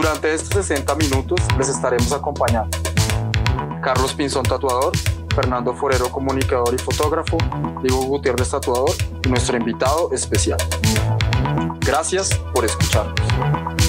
Durante 0.00 0.32
estos 0.32 0.64
60 0.66 0.94
minutos 0.94 1.38
les 1.58 1.68
estaremos 1.68 2.10
acompañando. 2.10 2.70
Carlos 3.82 4.14
Pinzón, 4.14 4.44
tatuador, 4.44 4.96
Fernando 5.34 5.74
Forero, 5.74 6.10
comunicador 6.10 6.74
y 6.74 6.78
fotógrafo, 6.78 7.36
Diego 7.82 8.04
Gutiérrez, 8.04 8.48
tatuador 8.48 8.94
nuestro 9.28 9.58
invitado 9.58 10.10
especial. 10.12 10.56
Gracias 11.80 12.30
por 12.54 12.64
escucharnos. 12.64 13.79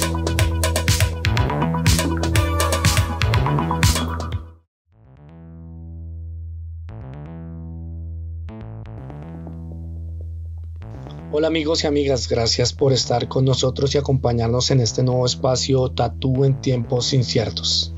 Hola 11.34 11.48
amigos 11.48 11.86
y 11.86 11.88
amigas, 11.88 12.28
gracias 12.28 12.74
por 12.74 12.92
estar 12.92 13.30
con 13.30 13.46
nosotros 13.46 13.96
y 13.96 13.98
acompañarnos 13.98 14.70
en 14.70 14.82
este 14.82 15.02
nuevo 15.02 15.26
espacio 15.26 15.90
Tatú 15.90 16.44
en 16.44 16.60
tiempos 16.60 17.14
inciertos. 17.14 17.94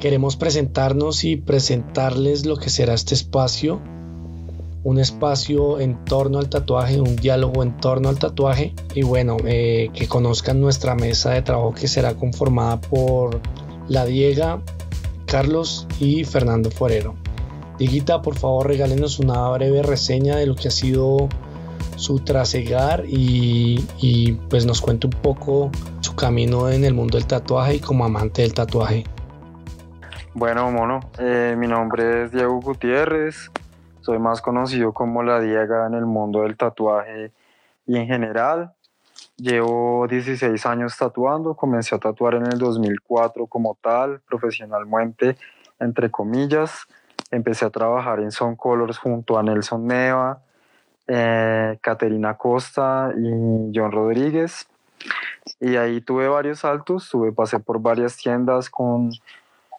Queremos 0.00 0.34
presentarnos 0.34 1.22
y 1.22 1.36
presentarles 1.36 2.44
lo 2.44 2.56
que 2.56 2.70
será 2.70 2.94
este 2.94 3.14
espacio, 3.14 3.80
un 4.82 4.98
espacio 4.98 5.78
en 5.78 6.04
torno 6.06 6.40
al 6.40 6.48
tatuaje, 6.48 7.00
un 7.00 7.14
diálogo 7.14 7.62
en 7.62 7.76
torno 7.76 8.08
al 8.08 8.18
tatuaje 8.18 8.74
y 8.96 9.02
bueno, 9.02 9.36
eh, 9.44 9.88
que 9.94 10.08
conozcan 10.08 10.60
nuestra 10.60 10.96
mesa 10.96 11.30
de 11.30 11.42
trabajo 11.42 11.72
que 11.72 11.86
será 11.86 12.14
conformada 12.14 12.80
por 12.80 13.40
La 13.86 14.04
Diega, 14.04 14.60
Carlos 15.26 15.86
y 16.00 16.24
Fernando 16.24 16.72
Forero. 16.72 17.14
Diguita, 17.78 18.22
por 18.22 18.34
favor, 18.34 18.66
regálenos 18.66 19.20
una 19.20 19.48
breve 19.50 19.84
reseña 19.84 20.34
de 20.34 20.46
lo 20.46 20.56
que 20.56 20.66
ha 20.66 20.72
sido 20.72 21.28
su 21.98 22.20
trasegar 22.20 23.04
y, 23.06 23.84
y 23.98 24.32
pues 24.48 24.64
nos 24.64 24.80
cuente 24.80 25.08
un 25.08 25.12
poco 25.12 25.70
su 26.00 26.14
camino 26.14 26.70
en 26.70 26.84
el 26.84 26.94
mundo 26.94 27.18
del 27.18 27.26
tatuaje 27.26 27.74
y 27.74 27.80
como 27.80 28.04
amante 28.04 28.42
del 28.42 28.54
tatuaje. 28.54 29.04
Bueno, 30.32 30.70
mono, 30.70 31.00
eh, 31.18 31.56
mi 31.58 31.66
nombre 31.66 32.24
es 32.24 32.30
Diego 32.30 32.60
Gutiérrez, 32.60 33.50
soy 34.00 34.20
más 34.20 34.40
conocido 34.40 34.92
como 34.92 35.24
la 35.24 35.40
Diega 35.40 35.86
en 35.86 35.94
el 35.94 36.06
mundo 36.06 36.42
del 36.42 36.56
tatuaje 36.56 37.32
y 37.84 37.96
en 37.96 38.06
general. 38.06 38.72
Llevo 39.36 40.06
16 40.08 40.64
años 40.66 40.96
tatuando, 40.96 41.54
comencé 41.54 41.96
a 41.96 41.98
tatuar 41.98 42.34
en 42.34 42.46
el 42.46 42.58
2004 42.58 43.46
como 43.46 43.76
tal, 43.80 44.20
profesionalmente, 44.20 45.36
entre 45.80 46.10
comillas. 46.10 46.86
Empecé 47.32 47.64
a 47.64 47.70
trabajar 47.70 48.20
en 48.20 48.30
Son 48.30 48.54
Colors 48.54 48.98
junto 48.98 49.38
a 49.38 49.42
Nelson 49.42 49.86
Neva, 49.86 50.40
eh, 51.08 51.78
Caterina 51.80 52.34
Costa 52.34 53.12
y 53.16 53.72
John 53.74 53.90
Rodríguez. 53.90 54.68
Y 55.58 55.76
ahí 55.76 56.00
tuve 56.00 56.28
varios 56.28 56.60
saltos, 56.60 57.08
tuve, 57.08 57.32
pasé 57.32 57.58
por 57.58 57.80
varias 57.80 58.16
tiendas 58.16 58.68
con, 58.68 59.10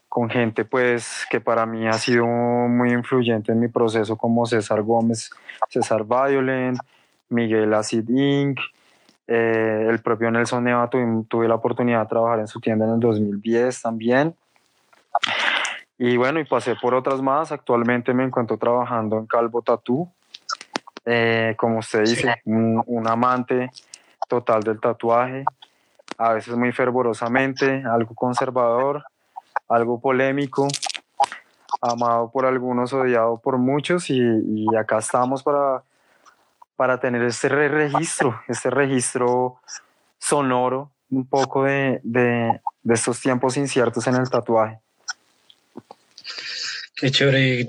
con 0.07 0.29
gente 0.29 0.65
pues 0.65 1.25
que 1.29 1.39
para 1.39 1.65
mí 1.65 1.87
ha 1.87 1.93
sido 1.93 2.25
muy 2.25 2.91
influyente 2.91 3.51
en 3.51 3.59
mi 3.59 3.67
proceso 3.67 4.17
como 4.17 4.45
César 4.45 4.81
Gómez, 4.81 5.29
César 5.69 6.03
Violent, 6.03 6.79
Miguel 7.29 7.73
Acid 7.73 8.09
Inc., 8.09 8.59
eh, 9.31 9.85
el 9.87 9.99
propio 9.99 10.31
Nelson 10.31 10.63
Neva 10.63 10.89
tuve, 10.89 11.23
tuve, 11.27 11.47
la 11.47 11.53
oportunidad 11.53 12.01
de 12.01 12.07
trabajar 12.07 12.39
en 12.39 12.47
su 12.47 12.59
tienda 12.59 12.85
en 12.85 12.93
el 12.93 12.99
2010 12.99 13.79
también. 13.79 14.33
Y 15.99 16.17
bueno, 16.17 16.39
y 16.39 16.45
pasé 16.45 16.75
por 16.75 16.95
otras 16.95 17.21
más. 17.21 17.51
Actualmente 17.51 18.11
me 18.15 18.23
encuentro 18.23 18.57
trabajando 18.57 19.19
en 19.19 19.27
Calvo 19.27 19.61
Tattoo, 19.61 20.11
eh, 21.11 21.55
como 21.57 21.79
usted 21.79 22.01
dice, 22.01 22.41
un, 22.45 22.83
un, 22.85 23.07
amante 23.07 23.71
total 24.27 24.61
del 24.61 24.79
tatuaje, 24.79 25.43
a 26.17 26.33
veces 26.33 26.55
muy 26.55 26.71
fervorosamente, 26.71 27.83
algo 27.83 28.13
conservador, 28.13 29.03
algo 29.67 29.99
polémico, 29.99 30.67
amado 31.81 32.29
por 32.31 32.45
algunos, 32.45 32.93
odiado 32.93 33.39
por 33.39 33.57
muchos, 33.57 34.09
y, 34.11 34.19
y 34.19 34.75
acá 34.75 34.99
estamos 34.99 35.41
para, 35.41 35.81
para 36.75 36.99
tener 36.99 37.23
este 37.23 37.49
re 37.49 37.69
registro, 37.69 38.39
este 38.47 38.69
registro 38.69 39.59
sonoro, 40.19 40.91
un 41.09 41.25
poco 41.25 41.63
de, 41.63 42.01
de, 42.03 42.61
de 42.83 42.93
estos 42.93 43.19
tiempos 43.19 43.57
inciertos 43.57 44.05
en 44.05 44.15
el 44.15 44.29
tatuaje. 44.29 44.79
Qué 46.95 47.09
chévere, 47.09 47.65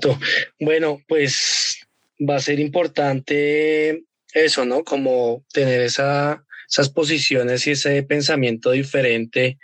Bueno, 0.59 0.99
pues 1.07 1.80
va 2.27 2.35
a 2.35 2.41
ser 2.41 2.59
importante 2.59 4.03
eso, 4.33 4.65
¿no? 4.65 4.83
Como 4.83 5.43
tener 5.51 5.81
esa, 5.81 6.43
esas 6.69 6.89
posiciones 6.89 7.65
y 7.67 7.71
ese 7.71 8.03
pensamiento 8.03 8.71
diferente, 8.71 9.57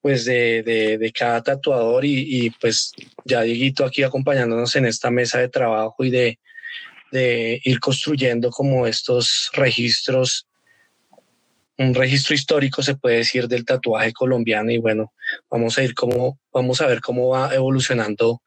pues 0.00 0.24
de, 0.24 1.12
cada 1.16 1.42
tatuador 1.42 2.04
y, 2.04 2.50
pues 2.60 2.92
ya 3.24 3.42
Dieguito 3.42 3.84
aquí 3.84 4.02
acompañándonos 4.02 4.74
en 4.76 4.86
esta 4.86 5.10
mesa 5.10 5.38
de 5.38 5.48
trabajo 5.48 6.04
y 6.04 6.10
de, 6.10 6.38
de 7.12 7.60
ir 7.64 7.80
construyendo 7.80 8.50
como 8.50 8.86
estos 8.86 9.50
registros, 9.52 10.46
un 11.76 11.94
registro 11.94 12.34
histórico 12.34 12.82
se 12.82 12.94
puede 12.94 13.16
decir 13.16 13.48
del 13.48 13.64
tatuaje 13.64 14.12
colombiano 14.12 14.70
y 14.70 14.78
bueno, 14.78 15.12
vamos 15.50 15.78
a 15.78 15.82
ir 15.82 15.94
como, 15.94 16.38
vamos 16.52 16.80
a 16.80 16.86
ver 16.86 17.00
cómo 17.00 17.28
va 17.28 17.54
evolucionando 17.54 18.42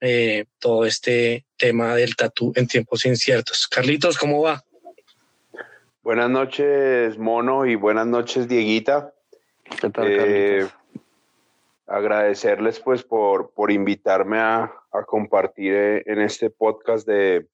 eh, 0.00 0.46
todo 0.58 0.84
este 0.84 1.44
tema 1.56 1.94
del 1.94 2.16
tatú 2.16 2.52
en 2.56 2.66
tiempos 2.66 3.04
inciertos. 3.06 3.66
Carlitos, 3.66 4.18
¿cómo 4.18 4.42
va? 4.42 4.62
Buenas 6.02 6.30
noches, 6.30 7.16
Mono, 7.18 7.64
y 7.66 7.76
buenas 7.76 8.06
noches, 8.06 8.46
Dieguita. 8.48 9.14
¿Qué 9.80 9.88
tal, 9.90 10.06
eh, 10.08 10.68
agradecerles 11.86 12.80
pues 12.80 13.02
por, 13.02 13.50
por 13.50 13.70
invitarme 13.70 14.38
a, 14.38 14.72
a, 14.92 15.04
compartir 15.04 16.02
en 16.06 16.20
este 16.20 16.50
podcast 16.50 17.06
de, 17.06 17.46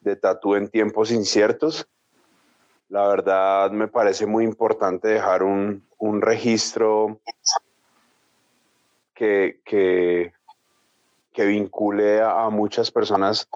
de 0.00 0.16
tatú 0.16 0.54
en 0.54 0.68
tiempos 0.68 1.10
inciertos. 1.10 1.86
La 2.88 3.06
verdad 3.08 3.70
me 3.72 3.88
parece 3.88 4.24
muy 4.24 4.44
importante 4.44 5.08
dejar 5.08 5.42
un, 5.42 5.84
un 5.98 6.22
registro 6.22 7.20
que, 9.14 9.60
que, 9.64 10.32
que 11.36 11.44
vincule 11.44 12.22
a 12.22 12.48
muchas 12.48 12.90
personas 12.90 13.46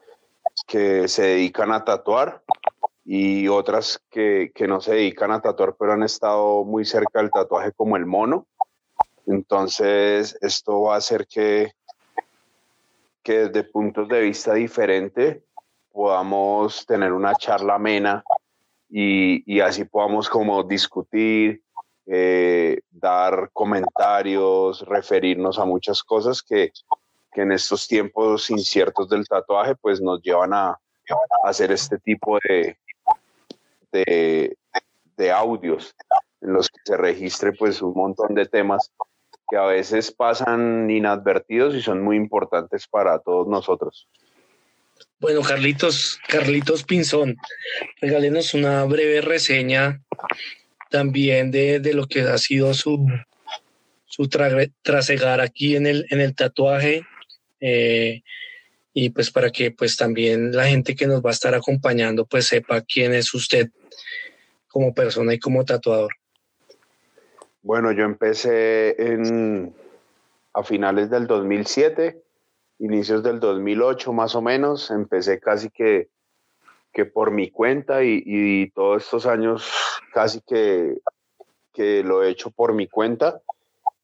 que 0.67 1.09
se 1.09 1.23
dedican 1.23 1.73
a 1.73 1.83
tatuar 1.83 2.43
y 3.07 3.49
otras 3.49 4.03
que, 4.11 4.53
que, 4.55 4.69
no 4.69 4.83
se 4.83 4.97
dedican 4.97 5.31
a 5.31 5.41
tatuar, 5.41 5.75
pero 5.79 5.95
han 5.95 6.03
estado 6.03 6.63
muy 6.65 6.85
cerca 6.85 7.21
del 7.21 7.31
tatuaje 7.31 7.73
como 7.73 7.97
el 7.97 8.05
mono. 8.05 8.47
Entonces, 9.27 10.37
esto 10.43 10.83
va 10.83 10.95
a 10.97 10.99
hacer 10.99 11.27
que, 11.27 11.73
que 13.23 13.49
desde 13.49 13.65
puntos 13.65 14.07
de 14.09 14.21
vista 14.21 14.53
diferentes 14.53 15.39
podamos 15.91 16.85
tener 16.85 17.15
una 17.15 17.35
charla 17.35 17.77
amena 17.77 18.23
y, 18.91 19.43
y 19.51 19.61
así 19.61 19.87
podamos 19.87 20.29
como 20.29 20.63
discutir, 20.65 21.63
eh, 22.05 22.81
dar 22.91 23.49
comentarios, 23.55 24.83
referirnos 24.87 25.59
a 25.59 25.65
muchas 25.65 26.03
cosas 26.03 26.43
que, 26.43 26.73
que 27.33 27.43
en 27.43 27.53
estos 27.53 27.87
tiempos 27.87 28.51
inciertos 28.51 29.09
del 29.09 29.27
tatuaje 29.27 29.75
pues 29.77 30.01
nos 30.01 30.21
llevan 30.23 30.53
a, 30.53 30.79
hacer 31.45 31.73
este 31.73 31.99
tipo 31.99 32.39
de, 32.49 32.77
de, 33.91 35.31
audios 35.33 35.95
en 36.41 36.53
los 36.53 36.69
que 36.69 36.79
se 36.85 36.97
registre 36.97 37.53
pues 37.53 37.83
un 37.83 37.93
montón 37.95 38.35
de 38.35 38.47
temas 38.47 38.91
que 39.49 39.57
a 39.57 39.65
veces 39.65 40.13
pasan 40.13 40.89
inadvertidos 40.89 41.75
y 41.75 41.83
son 41.83 42.03
muy 42.03 42.17
importantes 42.17 42.87
para 42.87 43.19
todos 43.19 43.49
nosotros. 43.49 44.09
Bueno, 45.19 45.43
Carlitos, 45.43 46.21
Carlitos 46.29 46.85
Pinzón, 46.85 47.37
regálenos 48.01 48.55
una 48.55 48.85
breve 48.85 49.21
reseña 49.21 50.01
también 50.91 51.51
de, 51.51 51.81
de 51.81 51.95
lo 51.95 52.07
que 52.07 52.23
ha 52.23 52.39
sido 52.39 52.73
su, 52.73 53.07
su 54.07 54.29
tra 54.29 54.51
trasegar 54.83 55.41
aquí 55.41 55.77
en 55.77 55.87
el, 55.87 56.07
en 56.11 56.21
el 56.21 56.35
tatuaje 56.35 57.05
eh, 57.61 58.23
y 58.93 59.11
pues 59.11 59.31
para 59.31 59.51
que 59.51 59.71
pues 59.71 59.97
también 59.97 60.53
la 60.53 60.67
gente 60.67 60.95
que 60.95 61.07
nos 61.07 61.23
va 61.25 61.31
a 61.31 61.33
estar 61.33 61.55
acompañando 61.55 62.27
pues 62.27 62.47
sepa 62.49 62.81
quién 62.83 63.15
es 63.15 63.33
usted 63.35 63.71
como 64.69 64.95
persona 64.95 65.35
y 65.35 65.39
como 65.39 65.65
tatuador. 65.65 66.13
Bueno, 67.63 67.93
yo 67.93 68.05
empecé 68.05 68.95
en, 68.99 69.75
a 70.55 70.63
finales 70.63 71.11
del 71.11 71.27
2007, 71.27 72.23
inicios 72.79 73.23
del 73.23 73.39
2008 73.39 74.13
más 74.13 74.35
o 74.35 74.41
menos. 74.41 74.91
Empecé 74.91 75.41
casi 75.41 75.69
que, 75.71 76.09
que 76.93 77.05
por 77.05 77.31
mi 77.31 77.51
cuenta 77.51 78.03
y, 78.03 78.71
todos 78.75 79.05
estos 79.05 79.27
años 79.27 79.71
casi 80.15 80.41
que, 80.41 80.99
que 81.75 82.03
lo 82.03 82.23
he 82.23 82.31
hecho 82.31 82.51
por 82.51 82.73
mi 82.73 82.89
cuenta. 82.89 83.43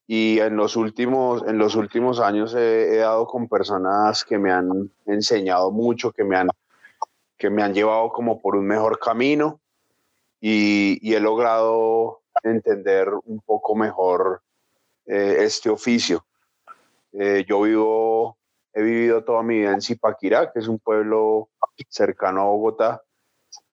Y 0.06 0.38
en 0.40 0.56
los 0.56 0.76
últimos, 0.76 1.42
en 1.46 1.58
los 1.58 1.74
últimos 1.74 2.20
años 2.20 2.54
he, 2.54 2.94
he 2.94 2.96
dado 2.98 3.26
con 3.26 3.48
personas 3.48 4.24
que 4.24 4.38
me 4.38 4.52
han 4.52 4.92
enseñado 5.06 5.70
mucho, 5.70 6.12
que 6.12 6.24
me 6.24 6.36
han, 6.36 6.48
que 7.36 7.50
me 7.50 7.62
han 7.62 7.74
llevado 7.74 8.10
como 8.10 8.40
por 8.40 8.56
un 8.56 8.66
mejor 8.66 8.98
camino. 8.98 9.60
Y, 10.40 10.98
y 11.02 11.14
he 11.14 11.20
logrado 11.20 12.20
entender 12.42 13.08
un 13.24 13.40
poco 13.40 13.74
mejor 13.74 14.42
eh, 15.06 15.38
este 15.40 15.70
oficio. 15.70 16.26
Eh, 17.12 17.44
yo 17.48 17.62
vivo, 17.62 18.36
he 18.72 18.82
vivido 18.82 19.24
toda 19.24 19.42
mi 19.42 19.58
vida 19.58 19.72
en 19.72 19.80
Zipaquirá, 19.80 20.52
que 20.52 20.58
es 20.58 20.68
un 20.68 20.78
pueblo 20.78 21.48
cercano 21.88 22.42
a 22.42 22.44
Bogotá, 22.44 23.02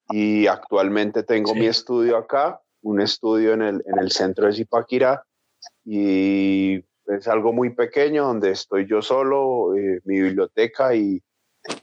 y 0.08 0.46
actualmente 0.46 1.22
tengo 1.22 1.54
mi 1.54 1.66
estudio 1.66 2.16
acá, 2.16 2.60
un 2.82 3.00
estudio 3.00 3.52
en 3.52 3.62
el, 3.62 3.84
en 3.86 3.98
el 3.98 4.10
centro 4.10 4.46
de 4.46 4.54
Zipaquirá, 4.54 5.24
y 5.84 6.76
es 7.06 7.28
algo 7.28 7.52
muy 7.52 7.70
pequeño 7.70 8.24
donde 8.24 8.50
estoy 8.50 8.86
yo 8.86 9.02
solo, 9.02 9.76
eh, 9.76 10.00
mi 10.04 10.20
biblioteca 10.20 10.94
y, 10.94 11.22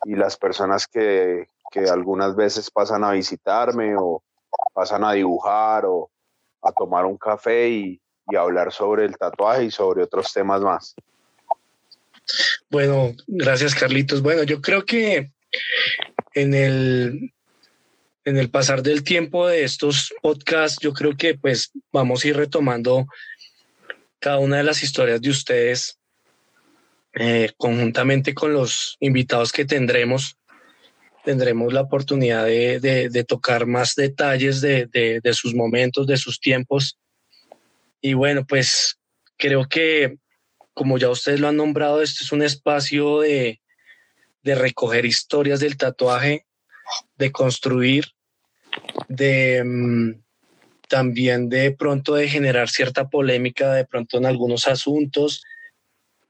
y 0.06 0.16
las 0.16 0.38
personas 0.38 0.88
que, 0.88 1.48
que 1.72 1.82
algunas 1.90 2.36
veces 2.36 2.70
pasan 2.70 3.04
a 3.04 3.12
visitarme 3.12 3.96
o 3.98 4.22
pasan 4.74 5.04
a 5.04 5.14
dibujar 5.14 5.86
o 5.86 6.12
a 6.62 6.72
tomar 6.72 7.06
un 7.06 7.18
café 7.18 7.70
y, 7.70 8.02
hablar 8.38 8.72
sobre 8.72 9.04
el 9.04 9.18
tatuaje 9.18 9.66
y 9.66 9.72
sobre 9.72 10.04
otros 10.04 10.32
temas 10.32 10.62
más. 10.62 10.96
Bueno, 12.70 13.12
gracias 13.28 13.76
Carlitos. 13.76 14.22
Bueno, 14.22 14.44
yo 14.44 14.62
creo 14.62 14.86
que 14.86 15.32
en 16.34 16.54
el 16.54 17.34
en 18.24 18.38
el 18.38 18.50
pasar 18.50 18.84
del 18.84 19.04
tiempo 19.04 19.48
de 19.48 19.66
estos 19.66 20.14
podcasts, 20.22 20.78
yo 20.80 20.94
creo 20.94 21.18
que 21.18 21.38
pues 21.38 21.74
vamos 21.92 22.24
a 22.24 22.30
ir 22.30 22.38
retomando 22.38 23.06
cada 24.22 24.38
una 24.38 24.58
de 24.58 24.64
las 24.64 24.84
historias 24.84 25.20
de 25.20 25.30
ustedes 25.30 26.00
eh, 27.14 27.52
conjuntamente 27.58 28.34
con 28.34 28.54
los 28.54 28.96
invitados 29.02 29.52
que 29.52 29.66
tendremos 29.66 30.38
tendremos 31.24 31.74
la 31.74 31.82
oportunidad 31.82 32.46
de, 32.46 33.26
tocar 33.28 33.66
más 33.66 33.96
detalles 33.96 34.62
de, 34.62 35.22
sus 35.34 35.54
momentos, 35.54 36.08
de 36.08 36.18
sus 36.18 36.40
tiempos. 36.40 36.98
Y 38.02 38.14
bueno, 38.14 38.46
pues 38.46 38.98
creo 39.38 39.68
que, 39.68 40.18
como 40.74 40.98
ya 40.98 41.10
ustedes 41.10 41.40
lo 41.40 41.48
han 41.48 41.58
nombrado, 41.58 42.02
este 42.02 42.24
es 42.24 42.32
un 42.32 42.42
espacio 42.42 43.22
de, 43.22 43.60
recoger 44.44 45.06
historias 45.06 45.60
del 45.60 45.78
tatuaje, 45.78 46.46
de 47.18 47.32
construir, 47.32 48.06
de 49.08 49.64
mm, 49.64 50.24
también 50.92 51.48
de 51.48 51.72
pronto 51.72 52.16
de 52.16 52.28
generar 52.28 52.70
cierta 52.70 53.08
polémica 53.08 53.74
de 53.74 53.86
pronto 53.86 54.18
en 54.18 54.26
algunos 54.26 54.68
asuntos 54.68 55.42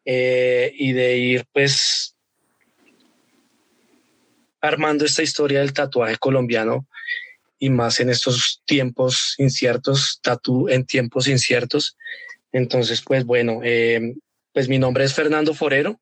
eh, 0.05 0.71
y 0.77 0.91
de 0.91 1.17
ir 1.17 1.45
pues 1.51 2.15
armando 4.61 5.03
esta 5.03 5.23
historia 5.23 5.61
del 5.61 5.73
tatuaje 5.73 6.15
colombiano 6.17 6.87
y 7.57 7.71
más 7.71 7.99
en 8.01 8.11
estos 8.11 8.61
tiempos 8.65 9.33
inciertos, 9.39 10.19
tatu 10.21 10.69
en 10.69 10.85
tiempos 10.85 11.27
inciertos. 11.27 11.97
Entonces, 12.51 13.01
pues 13.01 13.25
bueno, 13.25 13.61
eh, 13.63 14.13
pues 14.53 14.69
mi 14.69 14.77
nombre 14.77 15.05
es 15.05 15.15
Fernando 15.15 15.55
Forero. 15.55 15.99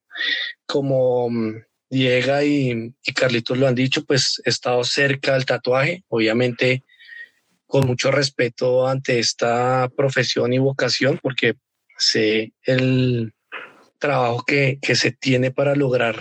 Como 0.66 1.30
mm, 1.30 1.64
Diego 1.90 2.42
y, 2.42 2.94
y, 3.06 3.14
Carlitos 3.14 3.58
lo 3.58 3.68
han 3.68 3.76
dicho, 3.76 4.04
pues 4.04 4.42
he 4.44 4.50
estado 4.50 4.84
cerca 4.84 5.34
del 5.34 5.46
tatuaje, 5.46 6.04
obviamente 6.10 6.84
con 7.69 7.86
mucho 7.86 8.10
respeto 8.10 8.88
ante 8.88 9.19
esta 9.19 9.88
profesión 9.95 10.51
y 10.54 10.57
vocación, 10.57 11.19
porque 11.21 11.54
sé 12.00 12.51
el 12.63 13.31
trabajo 14.00 14.44
que, 14.44 14.80
que 14.81 14.95
se 14.95 15.12
tiene 15.12 15.51
para 15.51 15.75
lograr 15.75 16.19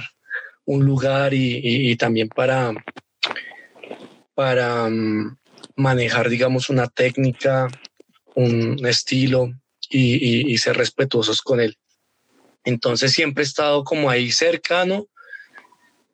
un 0.66 0.84
lugar 0.84 1.32
y, 1.32 1.96
también 1.96 2.28
para, 2.28 2.74
para 4.34 4.90
mm, 4.90 5.38
manejar, 5.76 6.28
digamos, 6.28 6.68
una 6.68 6.86
técnica, 6.86 7.68
un 8.34 8.86
estilo 8.86 9.50
y, 9.88 10.58
ser 10.58 10.76
respetuosos 10.76 11.40
con 11.40 11.60
él. 11.60 11.78
Entonces 12.62 13.12
siempre 13.12 13.42
he 13.42 13.46
estado 13.46 13.84
como 13.84 14.10
ahí 14.10 14.30
cercano. 14.32 15.06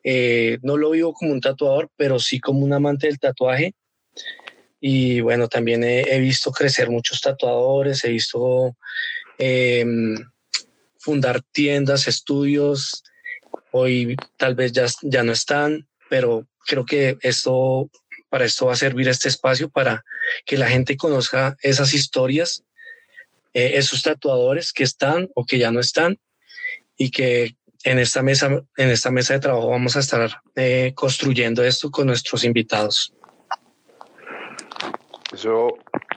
Eh, 0.01 0.59
no 0.61 0.77
lo 0.77 0.91
vivo 0.91 1.13
como 1.13 1.33
un 1.33 1.41
tatuador, 1.41 1.89
pero 1.97 2.19
sí 2.19 2.39
como 2.39 2.61
un 2.61 2.71
amante 2.71 3.07
del 3.07 3.19
tatuaje. 3.19 3.73
Y 4.79 5.21
bueno, 5.21 5.47
también 5.47 5.83
he, 5.83 6.19
visto 6.19 6.51
crecer 6.51 6.89
muchos 6.89 7.21
tatuadores, 7.21 8.03
he 8.03 8.09
visto 8.09 8.75
em, 9.37 10.15
fundar 10.99 11.41
tiendas, 11.51 12.07
estudios, 12.07 13.03
Hoy 13.77 14.15
tal 14.37 14.55
vez 14.55 14.71
ya, 14.71 14.85
ya 15.01 15.23
no 15.23 15.33
están, 15.33 15.85
pero 16.09 16.47
creo 16.65 16.85
que 16.85 17.17
esto, 17.21 17.89
para 18.29 18.45
esto 18.45 18.67
va 18.67 18.71
a 18.73 18.77
servir 18.77 19.09
este 19.09 19.27
espacio 19.27 19.69
para 19.69 20.05
que 20.45 20.57
la 20.57 20.69
gente 20.69 20.95
conozca 20.95 21.57
esas 21.61 21.93
historias, 21.93 22.63
eh, 23.53 23.71
esos 23.75 24.01
tatuadores 24.01 24.71
que 24.71 24.85
están 24.85 25.29
o 25.35 25.45
que 25.45 25.57
ya 25.57 25.71
no 25.71 25.81
están 25.81 26.17
y 26.97 27.11
que 27.11 27.57
en 27.83 27.99
esta 27.99 28.23
mesa, 28.23 28.63
en 28.77 28.89
esta 28.89 29.11
mesa 29.11 29.33
de 29.33 29.41
trabajo 29.41 29.69
vamos 29.69 29.97
a 29.97 29.99
estar 29.99 30.41
eh, 30.55 30.93
construyendo 30.95 31.61
esto 31.61 31.91
con 31.91 32.07
nuestros 32.07 32.45
invitados. 32.45 33.13
Eso, 35.33 35.69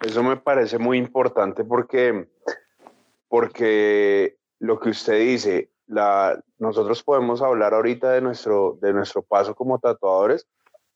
eso 0.03 0.23
me 0.23 0.37
parece 0.37 0.79
muy 0.79 0.99
importante 0.99 1.65
porque, 1.65 2.29
porque 3.29 4.37
lo 4.59 4.79
que 4.79 4.91
usted 4.91 5.19
dice, 5.21 5.71
la, 5.87 6.39
nosotros 6.59 7.03
podemos 7.03 7.41
hablar 7.41 7.75
ahorita 7.75 8.13
de 8.13 8.21
nuestro, 8.21 8.79
de 8.81 8.93
nuestro 8.93 9.23
paso 9.23 9.55
como 9.55 9.79
tatuadores, 9.79 10.47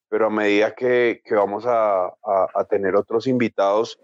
pero 0.09 0.27
a 0.27 0.31
medida 0.31 0.75
que, 0.75 1.23
que 1.25 1.35
vamos 1.35 1.65
a, 1.67 2.07
a, 2.07 2.65
tener 2.69 2.97
otros 2.97 3.27
invitados, 3.27 3.99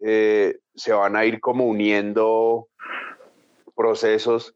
eh, 0.00 0.60
se 0.76 0.92
van 0.92 1.16
a 1.16 1.24
ir 1.24 1.40
como 1.40 1.66
uniendo 1.66 2.68
procesos, 3.74 4.54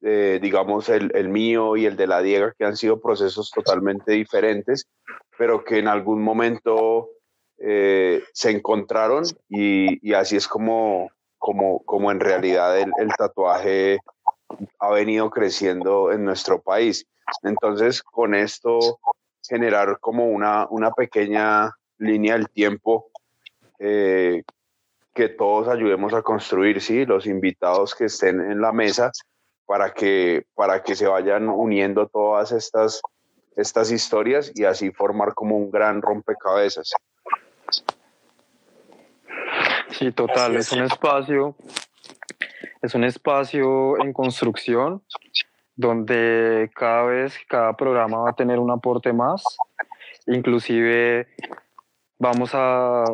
eh, 0.00 0.38
digamos 0.40 0.88
el, 0.88 1.10
el, 1.14 1.28
mío 1.28 1.76
y 1.76 1.84
el 1.84 1.96
de 1.96 2.06
la 2.06 2.22
Diega, 2.22 2.54
que 2.56 2.64
han 2.64 2.78
sido 2.78 2.98
procesos 2.98 3.50
totalmente 3.50 4.12
diferentes, 4.12 4.88
pero 5.36 5.64
que 5.64 5.80
en 5.80 5.88
algún 5.88 6.22
momento 6.22 7.10
eh, 7.70 8.24
se 8.32 8.50
encontraron 8.50 9.24
y, 9.46 10.14
así 10.14 10.36
es 10.36 10.48
como, 10.48 11.10
como, 11.36 11.84
como 11.84 12.10
en 12.10 12.18
realidad 12.18 12.78
el, 12.78 12.90
el 12.98 13.12
tatuaje 13.14 13.98
ha 14.78 14.90
venido 14.90 15.28
creciendo 15.28 16.10
en 16.10 16.24
nuestro 16.24 16.62
país. 16.62 17.06
Entonces, 17.42 18.02
con 18.02 18.34
esto, 18.34 18.98
generar 19.46 19.98
como 20.00 20.28
una, 20.28 20.66
una 20.70 20.92
pequeña 20.92 21.70
línea 21.98 22.34
del 22.34 22.48
tiempo 22.48 23.10
eh, 23.78 24.44
que 25.12 25.28
todos 25.28 25.68
ayudemos 25.68 26.14
a 26.14 26.22
construir, 26.22 26.80
¿sí? 26.80 27.04
Los 27.04 27.26
invitados 27.26 27.94
que 27.94 28.06
estén 28.06 28.40
en 28.40 28.62
la 28.62 28.72
mesa 28.72 29.12
para 29.66 29.92
que, 29.92 30.46
para 30.54 30.82
que 30.82 30.94
se 30.94 31.06
vayan 31.06 31.50
uniendo 31.50 32.08
todas 32.08 32.50
estas, 32.52 33.02
estas 33.56 33.90
historias 33.90 34.52
y 34.54 34.64
así 34.64 34.90
formar 34.90 35.34
como 35.34 35.58
un 35.58 35.70
gran 35.70 36.00
rompecabezas. 36.00 36.92
Sí, 39.90 40.12
total, 40.12 40.56
es 40.56 40.72
un 40.72 40.82
espacio 40.82 41.56
es 42.80 42.94
un 42.94 43.04
espacio 43.04 43.98
en 44.00 44.12
construcción 44.12 45.02
donde 45.74 46.70
cada 46.74 47.04
vez, 47.04 47.34
cada 47.48 47.76
programa 47.76 48.18
va 48.18 48.30
a 48.30 48.34
tener 48.34 48.58
un 48.58 48.70
aporte 48.70 49.12
más. 49.12 49.42
Inclusive 50.26 51.28
vamos 52.18 52.50
a, 52.52 53.04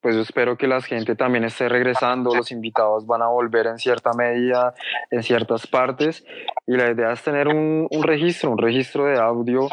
pues 0.00 0.16
espero 0.16 0.56
que 0.56 0.66
la 0.66 0.80
gente 0.80 1.14
también 1.14 1.44
esté 1.44 1.68
regresando, 1.68 2.34
los 2.34 2.50
invitados 2.50 3.06
van 3.06 3.22
a 3.22 3.28
volver 3.28 3.66
en 3.66 3.78
cierta 3.78 4.12
medida 4.12 4.74
en 5.10 5.22
ciertas 5.22 5.66
partes 5.66 6.24
y 6.66 6.76
la 6.76 6.90
idea 6.90 7.12
es 7.12 7.22
tener 7.22 7.48
un, 7.48 7.88
un 7.90 8.02
registro, 8.02 8.50
un 8.50 8.58
registro 8.58 9.06
de 9.06 9.18
audio 9.18 9.68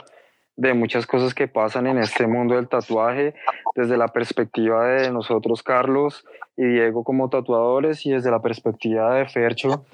de 0.55 0.73
muchas 0.73 1.07
cosas 1.07 1.33
que 1.33 1.47
pasan 1.47 1.87
en 1.87 1.97
este 1.97 2.27
mundo 2.27 2.55
del 2.55 2.67
tatuaje, 2.67 3.33
desde 3.75 3.97
la 3.97 4.07
perspectiva 4.07 4.87
de 4.87 5.11
nosotros, 5.11 5.63
Carlos 5.63 6.25
y 6.55 6.65
Diego 6.65 7.03
como 7.03 7.29
tatuadores, 7.29 8.05
y 8.05 8.11
desde 8.11 8.29
la 8.29 8.41
perspectiva 8.41 9.15
de 9.15 9.25
Fercho, 9.27 9.85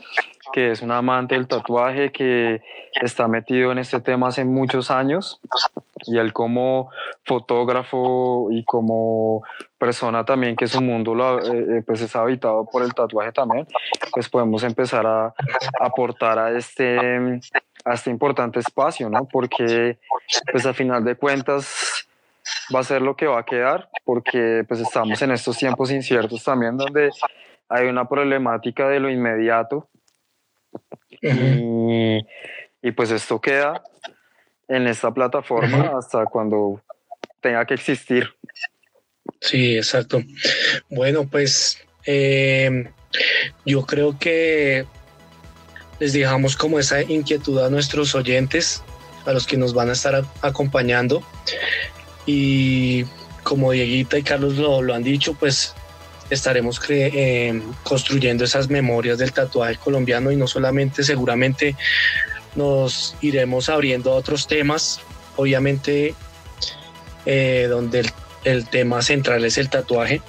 que 0.51 0.71
es 0.71 0.81
un 0.81 0.91
amante 0.91 1.35
del 1.35 1.47
tatuaje, 1.47 2.11
que 2.11 2.61
está 3.01 3.27
metido 3.27 3.71
en 3.71 3.77
este 3.77 4.01
tema 4.01 4.27
hace 4.27 4.43
muchos 4.43 4.91
años 4.91 5.39
y 6.05 6.17
él 6.17 6.33
como 6.33 6.89
fotógrafo 7.25 8.47
y 8.51 8.63
como 8.63 9.43
persona 9.77 10.25
también 10.25 10.55
que 10.55 10.67
su 10.67 10.81
mundo 10.81 11.15
lo, 11.15 11.39
eh, 11.39 11.77
eh, 11.77 11.83
pues 11.85 12.01
es 12.01 12.15
habitado 12.15 12.65
por 12.65 12.83
el 12.83 12.93
tatuaje 12.93 13.31
también, 13.31 13.67
pues 14.11 14.29
podemos 14.29 14.63
empezar 14.63 15.05
a, 15.05 15.33
aportar 15.79 16.37
a 16.39 16.57
este, 16.57 17.39
a 17.85 17.93
este 17.93 18.09
importante 18.09 18.59
espacio, 18.59 19.09
¿no? 19.09 19.25
Porque 19.25 19.97
pues 20.51 20.65
a 20.65 20.73
final 20.73 21.03
de 21.03 21.15
cuentas 21.15 22.07
va 22.73 22.79
a 22.79 22.83
ser 22.83 23.01
lo 23.01 23.15
que 23.15 23.27
va 23.27 23.39
a 23.39 23.45
quedar, 23.45 23.89
porque 24.03 24.63
pues 24.67 24.79
estamos 24.79 25.21
en 25.21 25.31
estos 25.31 25.57
tiempos 25.57 25.91
inciertos 25.91 26.43
también 26.43 26.77
donde 26.77 27.11
hay 27.67 27.87
una 27.87 28.07
problemática 28.07 28.87
de 28.89 28.99
lo 28.99 29.09
inmediato 29.09 29.87
y, 31.21 32.19
y 32.81 32.91
pues 32.91 33.11
esto 33.11 33.39
queda 33.39 33.83
en 34.67 34.87
esta 34.87 35.11
plataforma 35.11 35.97
hasta 35.97 36.25
cuando 36.25 36.81
tenga 37.41 37.65
que 37.65 37.73
existir. 37.73 38.33
Sí, 39.41 39.77
exacto. 39.77 40.21
Bueno, 40.89 41.27
pues 41.29 41.81
eh, 42.05 42.91
yo 43.65 43.85
creo 43.85 44.17
que 44.19 44.85
les 45.99 46.13
dejamos 46.13 46.55
como 46.55 46.79
esa 46.79 47.01
inquietud 47.01 47.59
a 47.59 47.69
nuestros 47.69 48.15
oyentes, 48.15 48.81
a 49.25 49.33
los 49.33 49.45
que 49.45 49.57
nos 49.57 49.73
van 49.73 49.89
a 49.89 49.93
estar 49.93 50.25
acompañando. 50.41 51.23
Y 52.25 53.05
como 53.43 53.71
Dieguita 53.71 54.17
y 54.17 54.23
Carlos 54.23 54.55
lo, 54.55 54.93
han 54.93 55.03
dicho, 55.03 55.33
pues 55.33 55.73
estaremos 56.29 56.79
eh, 56.89 57.61
construyendo 57.83 58.43
esas 58.43 58.69
memorias 58.69 59.17
del 59.17 59.33
tatuaje 59.33 59.77
colombiano 59.77 60.31
y 60.31 60.35
no 60.35 60.47
solamente 60.47 61.03
seguramente 61.03 61.75
nos 62.55 63.15
iremos 63.21 63.69
abriendo 63.69 64.11
a 64.11 64.15
otros 64.15 64.47
temas, 64.47 64.99
obviamente 65.35 66.13
eh, 67.25 67.67
donde 67.69 68.09
el, 68.43 68.69
tema 68.69 69.01
central 69.01 69.43
es 69.45 69.57
el 69.57 69.69
tatuaje, 69.69 70.21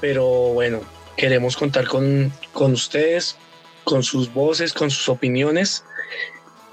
pero 0.00 0.26
bueno, 0.26 0.80
queremos 1.16 1.56
contar 1.56 1.86
con, 1.86 2.32
con 2.52 2.72
ustedes, 2.72 3.36
con 3.84 4.02
sus 4.02 4.32
voces, 4.32 4.72
con 4.72 4.90
sus 4.90 5.08
opiniones 5.08 5.84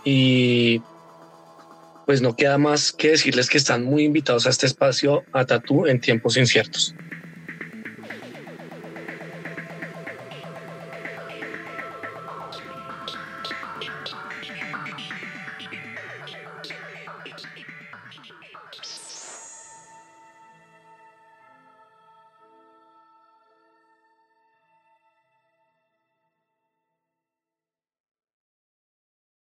y 0.03 0.81
pues 2.05 2.21
no 2.21 2.35
queda 2.35 2.57
más 2.57 2.93
que 2.93 3.11
decirles 3.11 3.49
que 3.49 3.57
están 3.57 3.83
muy 3.83 4.03
invitados 4.03 4.47
a 4.47 4.49
este 4.49 4.65
espacio 4.65 5.23
a 5.33 5.45
Tatú 5.45 5.87
en 5.87 5.99
tiempos 5.99 6.37
inciertos. 6.37 6.95